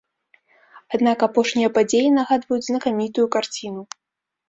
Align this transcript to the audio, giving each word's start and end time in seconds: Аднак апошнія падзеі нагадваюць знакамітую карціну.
Аднак 0.99 1.17
апошнія 1.27 1.69
падзеі 1.77 2.09
нагадваюць 2.17 2.61
знакамітую 2.71 3.31
карціну. 3.41 3.89